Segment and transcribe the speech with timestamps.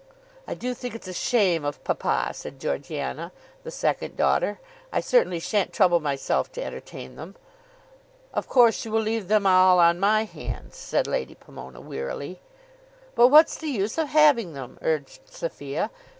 [0.47, 4.59] "I do think it's a shame of papa," said Georgiana, the second daughter.
[4.91, 7.35] "I certainly shan't trouble myself to entertain them."
[8.33, 12.39] "Of course you will leave them all on my hands," said Lady Pomona wearily.
[13.13, 15.91] "But what's the use of having them?" urged Sophia.